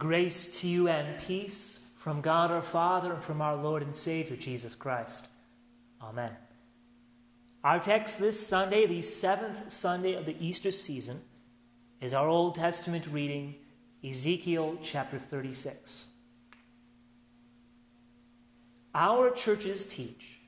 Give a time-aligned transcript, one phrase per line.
[0.00, 4.34] Grace to you and peace from God our Father and from our Lord and Savior
[4.34, 5.28] Jesus Christ.
[6.00, 6.30] Amen.
[7.62, 11.20] Our text this Sunday, the seventh Sunday of the Easter season,
[12.00, 13.56] is our Old Testament reading,
[14.02, 16.08] Ezekiel chapter 36.
[18.94, 20.40] Our churches teach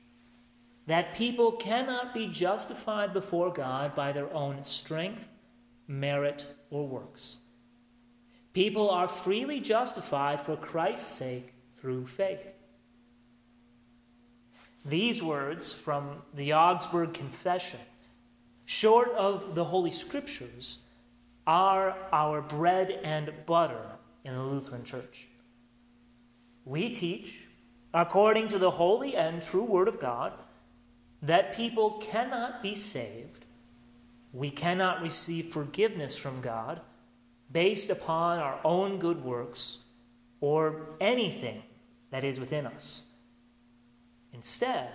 [0.87, 5.27] that people cannot be justified before God by their own strength,
[5.87, 7.37] merit, or works.
[8.53, 12.47] People are freely justified for Christ's sake through faith.
[14.85, 17.79] These words from the Augsburg Confession,
[18.65, 20.79] short of the Holy Scriptures,
[21.47, 23.85] are our bread and butter
[24.23, 25.27] in the Lutheran Church.
[26.63, 27.45] We teach,
[27.93, 30.33] according to the holy and true Word of God,
[31.21, 33.45] that people cannot be saved,
[34.31, 36.81] we cannot receive forgiveness from God
[37.53, 39.79] based upon our own good works
[40.41, 41.63] or anything
[42.09, 43.03] that is within us.
[44.33, 44.89] Instead,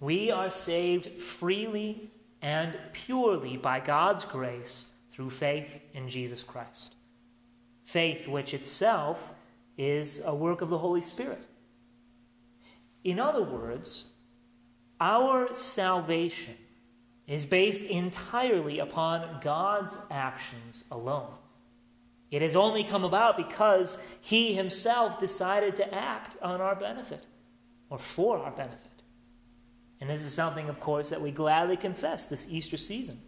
[0.00, 2.10] we are saved freely
[2.42, 6.94] and purely by God's grace through faith in Jesus Christ.
[7.84, 9.32] Faith, which itself
[9.76, 11.46] is a work of the Holy Spirit.
[13.04, 14.06] In other words,
[15.00, 16.56] our salvation
[17.26, 21.32] is based entirely upon God's actions alone.
[22.30, 27.26] It has only come about because He Himself decided to act on our benefit
[27.90, 29.02] or for our benefit.
[30.00, 33.20] And this is something, of course, that we gladly confess this Easter season.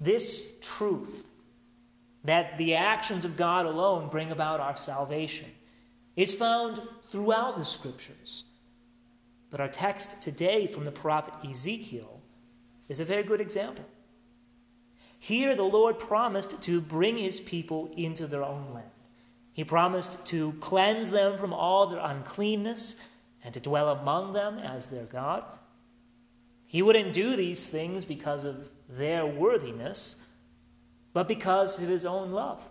[0.00, 1.24] This truth
[2.24, 5.46] that the actions of God alone bring about our salvation
[6.16, 8.44] is found throughout the Scriptures.
[9.50, 12.13] But our text today from the prophet Ezekiel
[12.88, 13.84] is a very good example.
[15.18, 18.90] Here, the Lord promised to bring his people into their own land.
[19.52, 22.96] He promised to cleanse them from all their uncleanness
[23.42, 25.44] and to dwell among them as their God.
[26.66, 30.22] He wouldn't do these things because of their worthiness,
[31.12, 32.62] but because of his own love.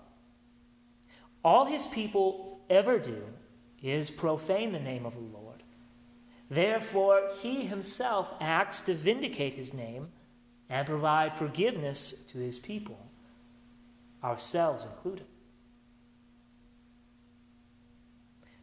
[1.43, 3.23] All his people ever do
[3.81, 5.52] is profane the name of the Lord
[6.53, 10.09] Therefore, he himself acts to vindicate his name
[10.69, 12.99] and provide forgiveness to his people,
[14.23, 15.25] ourselves included.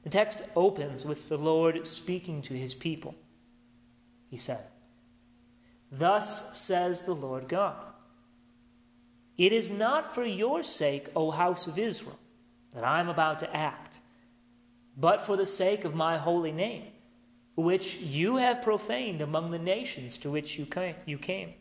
[0.04, 3.16] The text opens with the Lord speaking to his people.
[4.28, 4.62] He said,
[5.90, 7.82] Thus says the Lord God
[9.36, 12.20] It is not for your sake, O house of Israel,
[12.72, 13.98] that I am about to act,
[14.96, 16.84] but for the sake of my holy name
[17.56, 21.54] which you have profaned among the nations to which you came.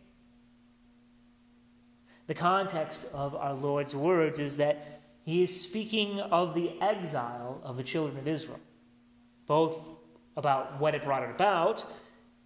[2.27, 7.77] The context of our Lord's words is that he is speaking of the exile of
[7.77, 8.59] the children of Israel,
[9.47, 9.89] both
[10.38, 11.85] about what it brought it about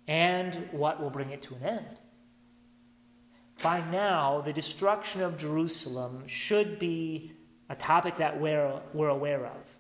[0.08, 2.02] and what will bring it to an end.
[3.62, 7.34] By now, the destruction of Jerusalem should be
[7.70, 9.73] a topic that we're, we're aware of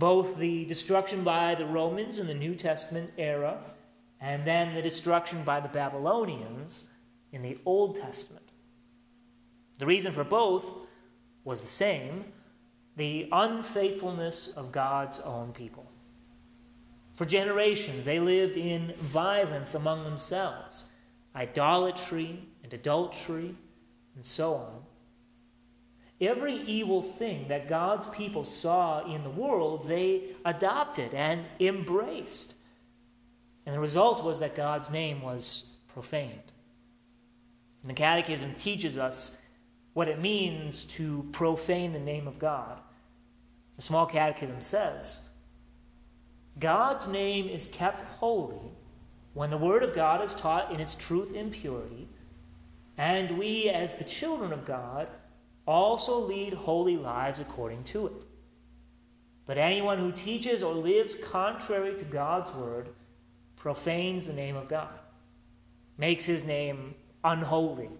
[0.00, 3.58] both the destruction by the Romans in the New Testament era
[4.20, 6.88] and then the destruction by the Babylonians
[7.32, 8.48] in the Old Testament.
[9.78, 10.66] The reason for both
[11.44, 12.24] was the same
[12.96, 15.86] the unfaithfulness of God's own people.
[17.14, 20.86] For generations, they lived in violence among themselves,
[21.36, 23.54] idolatry and adultery,
[24.16, 24.82] and so on.
[26.20, 32.56] Every evil thing that God's people saw in the world, they adopted and embraced.
[33.64, 36.52] And the result was that God's name was profaned.
[37.82, 39.38] And the Catechism teaches us
[39.94, 42.78] what it means to profane the name of God.
[43.76, 45.22] The Small Catechism says
[46.58, 48.72] God's name is kept holy
[49.32, 52.08] when the Word of God is taught in its truth and purity,
[52.98, 55.08] and we, as the children of God,
[55.66, 58.12] also lead holy lives according to it.
[59.46, 62.88] But anyone who teaches or lives contrary to God's word
[63.56, 64.98] profanes the name of God,
[65.98, 67.90] makes his name unholy.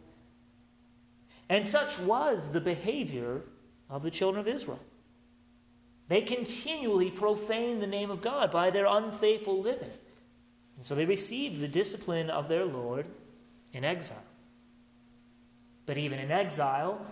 [1.49, 3.43] And such was the behavior
[3.89, 4.81] of the children of Israel.
[6.09, 9.91] They continually profaned the name of God by their unfaithful living.
[10.77, 13.07] And so they received the discipline of their Lord
[13.73, 14.25] in exile.
[15.87, 17.05] But even in exile,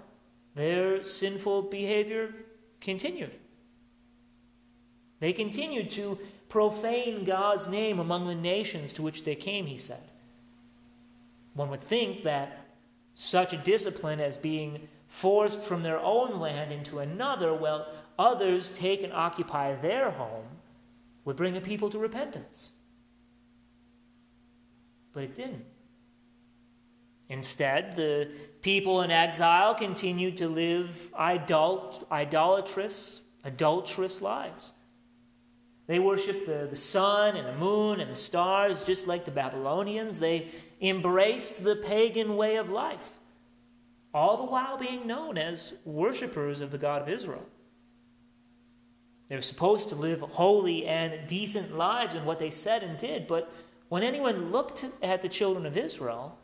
[0.59, 2.35] their sinful behavior
[2.81, 3.31] continued.
[5.21, 6.19] They continued to
[6.49, 10.03] profane God's name among the nations to which they came, he said.
[11.55, 12.67] One would think that
[13.15, 17.87] such a discipline as being forced from their own land into another, while
[18.19, 20.47] others take and occupy their home,
[21.25, 22.73] would bring a people to repentance.
[25.13, 25.65] But it didn't.
[27.29, 28.29] Instead, the
[28.63, 34.73] people in exile continued to live idol- idolatrous, adulterous lives.
[35.87, 40.21] They worshiped the, the sun and the moon and the stars just like the Babylonians.
[40.21, 40.49] They
[40.81, 43.19] embraced the pagan way of life,
[44.13, 47.45] all the while being known as worshippers of the God of Israel.
[49.29, 53.27] They were supposed to live holy and decent lives in what they said and did,
[53.27, 53.51] but
[53.91, 56.39] when anyone looked at the children of Israel,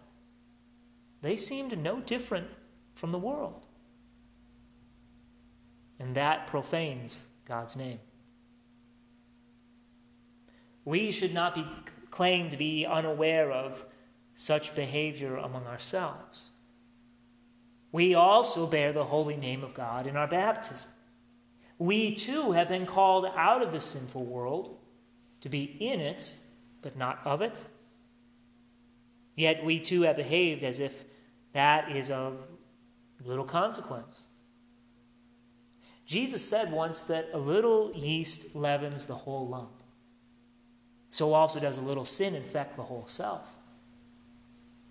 [1.24, 2.48] they seemed no different
[2.94, 3.66] from the world.
[5.98, 7.98] And that profanes God's name.
[10.84, 11.64] We should not be
[12.10, 13.86] claimed to be unaware of
[14.34, 16.50] such behavior among ourselves.
[17.90, 20.90] We also bear the holy name of God in our baptism.
[21.78, 24.76] We too have been called out of the sinful world
[25.40, 26.36] to be in it,
[26.82, 27.64] but not of it.
[29.36, 31.04] Yet we too have behaved as if
[31.54, 32.46] that is of
[33.24, 34.24] little consequence.
[36.04, 39.82] Jesus said once that a little yeast leavens the whole lump
[41.14, 43.46] so also does a little sin infect the whole self.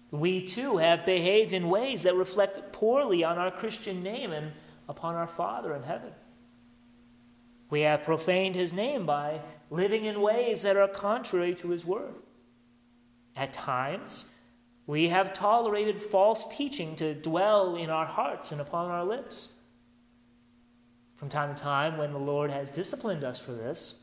[0.09, 4.53] We too have behaved in ways that reflect poorly on our Christian name and
[4.87, 6.13] upon our Father in heaven.
[7.69, 12.15] We have profaned his name by living in ways that are contrary to his word.
[13.35, 14.23] At times,
[14.85, 19.53] we have tolerated false teaching to dwell in our hearts and upon our lips.
[21.15, 23.99] From time to time, when the Lord has disciplined us for this,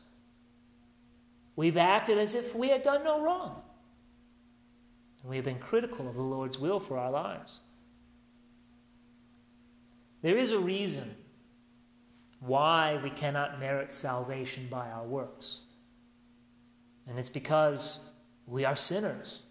[1.55, 3.61] We've acted as if we had done no wrong.
[5.21, 7.59] And we have been critical of the Lord's will for our lives.
[10.21, 11.15] There is a reason
[12.39, 15.61] why we cannot merit salvation by our works.
[17.07, 18.11] And it's because
[18.47, 19.45] we are sinners.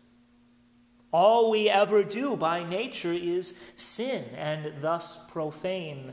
[1.13, 6.13] All we ever do by nature is sin and thus profane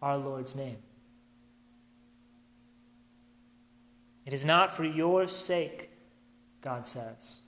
[0.00, 0.78] our Lord's name.
[4.24, 5.90] It is not for your sake,
[6.60, 7.42] God says,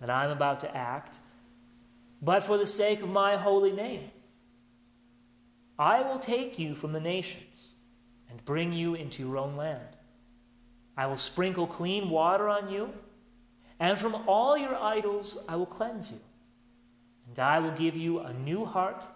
[0.00, 1.18] that I am about to act,
[2.22, 4.10] but for the sake of my holy name.
[5.78, 7.74] I will take you from the nations
[8.30, 9.96] and bring you into your own land.
[10.96, 12.92] I will sprinkle clean water on you,
[13.80, 16.18] and from all your idols I will cleanse you.
[17.28, 19.06] And I will give you a new heart,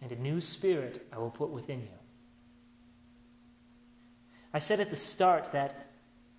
[0.00, 1.98] and a new spirit I will put within you.
[4.52, 5.86] I said at the start that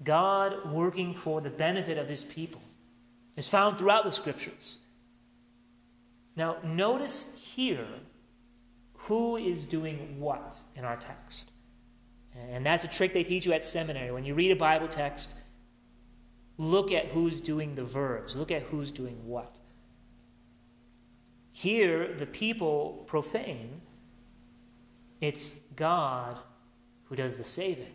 [0.03, 2.61] God working for the benefit of his people
[3.35, 4.77] is found throughout the scriptures.
[6.35, 7.87] Now, notice here
[8.93, 11.51] who is doing what in our text.
[12.35, 14.11] And that's a trick they teach you at seminary.
[14.11, 15.35] When you read a Bible text,
[16.57, 19.59] look at who's doing the verbs, look at who's doing what.
[21.51, 23.81] Here, the people profane,
[25.21, 26.37] it's God
[27.05, 27.93] who does the saving.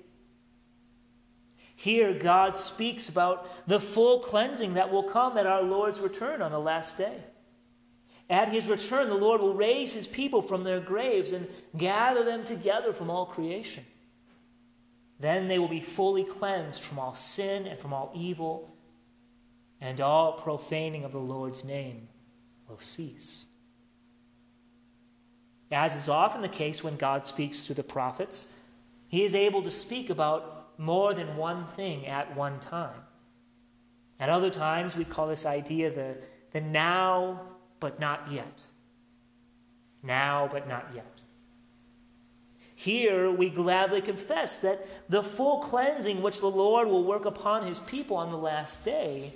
[1.76, 6.52] Here, God speaks about the full cleansing that will come at our Lord's return on
[6.52, 7.16] the last day.
[8.30, 12.44] At his return, the Lord will raise his people from their graves and gather them
[12.44, 13.84] together from all creation.
[15.22, 18.74] Then they will be fully cleansed from all sin and from all evil,
[19.80, 22.08] and all profaning of the Lord's name
[22.68, 23.46] will cease.
[25.70, 28.48] As is often the case when God speaks to the prophets,
[29.06, 33.02] he is able to speak about more than one thing at one time.
[34.18, 36.16] At other times, we call this idea the,
[36.50, 37.42] the now
[37.78, 38.64] but not yet.
[40.02, 41.11] Now but not yet.
[42.82, 47.78] Here we gladly confess that the full cleansing which the Lord will work upon his
[47.78, 49.34] people on the last day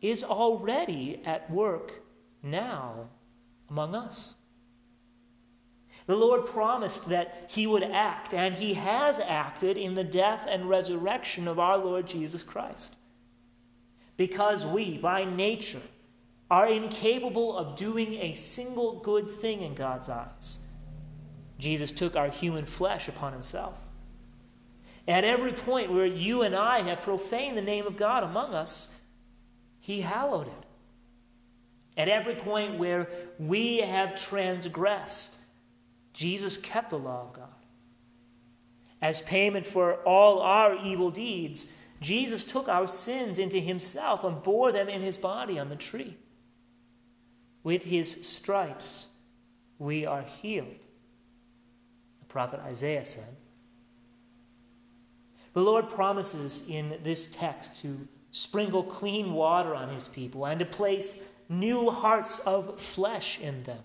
[0.00, 2.00] is already at work
[2.42, 3.10] now
[3.68, 4.36] among us.
[6.06, 10.66] The Lord promised that He would act, and He has acted in the death and
[10.66, 12.96] resurrection of our Lord Jesus Christ.
[14.16, 15.82] Because we, by nature,
[16.50, 20.60] are incapable of doing a single good thing in God's eyes,
[21.58, 23.78] Jesus took our human flesh upon Himself.
[25.06, 28.88] At every point where you and I have profaned the name of God among us,
[29.80, 30.64] He hallowed it.
[31.96, 33.08] At every point where
[33.38, 35.38] we have transgressed,
[36.12, 37.48] Jesus kept the law of God.
[39.00, 41.68] As payment for all our evil deeds,
[42.00, 46.16] Jesus took our sins into himself and bore them in his body on the tree.
[47.62, 49.08] With his stripes,
[49.78, 50.86] we are healed.
[52.34, 53.36] Prophet Isaiah said.
[55.52, 60.66] The Lord promises in this text to sprinkle clean water on his people and to
[60.66, 63.78] place new hearts of flesh in them.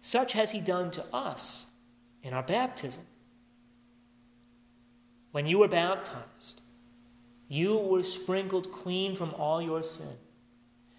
[0.00, 1.66] Such has he done to us
[2.22, 3.02] in our baptism.
[5.32, 6.60] When you were baptized,
[7.48, 10.16] you were sprinkled clean from all your sin.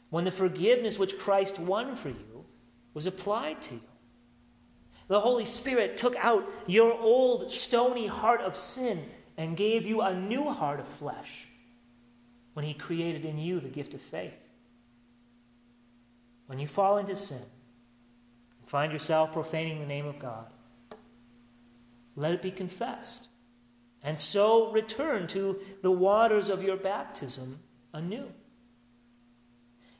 [0.09, 2.43] When the forgiveness which Christ won for you
[2.93, 3.81] was applied to you,
[5.07, 9.03] the Holy Spirit took out your old stony heart of sin
[9.37, 11.47] and gave you a new heart of flesh
[12.53, 14.37] when He created in you the gift of faith.
[16.47, 20.47] When you fall into sin and find yourself profaning the name of God,
[22.15, 23.27] let it be confessed,
[24.01, 27.59] and so return to the waters of your baptism
[27.93, 28.31] anew.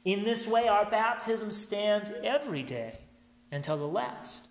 [0.03, 2.97] In this way, our baptism stands every day
[3.51, 4.46] until the last,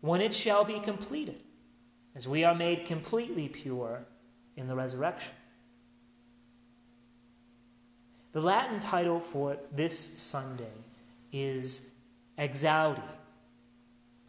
[0.00, 1.40] when it shall be completed,
[2.14, 4.04] as we are made completely pure
[4.56, 5.34] in the resurrection.
[8.32, 10.72] The Latin title for this Sunday
[11.32, 11.92] is
[12.38, 13.02] Exaudi.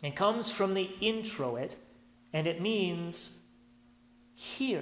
[0.01, 1.75] It comes from the introit,
[2.33, 3.39] and it means
[4.33, 4.81] hear.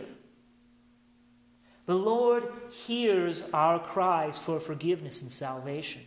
[1.86, 6.04] The Lord hears our cries for forgiveness and salvation.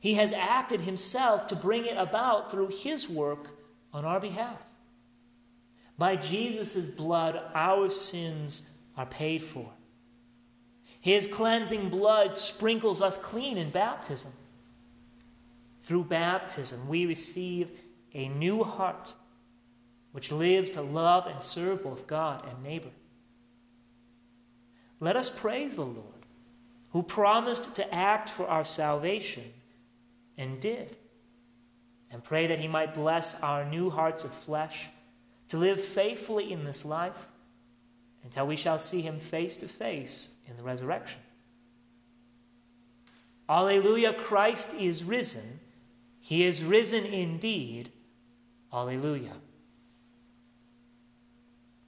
[0.00, 3.55] He has acted himself to bring it about through his work
[3.96, 4.62] on our behalf.
[5.96, 9.70] By Jesus' blood, our sins are paid for.
[11.00, 14.32] His cleansing blood sprinkles us clean in baptism.
[15.80, 17.70] Through baptism, we receive
[18.12, 19.14] a new heart
[20.12, 22.90] which lives to love and serve both God and neighbor.
[25.00, 26.26] Let us praise the Lord,
[26.90, 29.44] who promised to act for our salvation
[30.36, 30.98] and did,
[32.16, 34.88] and pray that he might bless our new hearts of flesh
[35.48, 37.28] to live faithfully in this life
[38.24, 41.20] until we shall see him face to face in the resurrection.
[43.50, 45.60] Alleluia, Christ is risen.
[46.18, 47.90] He is risen indeed.
[48.72, 49.34] Alleluia.